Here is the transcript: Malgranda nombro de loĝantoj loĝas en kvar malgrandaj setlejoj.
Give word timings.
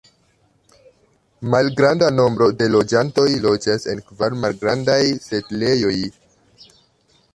Malgranda 1.55 2.07
nombro 2.15 2.47
de 2.61 2.69
loĝantoj 2.77 3.27
loĝas 3.43 3.85
en 3.93 4.01
kvar 4.09 4.39
malgrandaj 4.47 4.99
setlejoj. 5.27 5.97